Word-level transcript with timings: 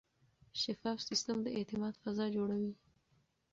شفاف 0.61 0.97
سیستم 1.09 1.37
د 1.43 1.47
اعتماد 1.57 1.93
فضا 2.03 2.25
جوړوي. 2.35 2.73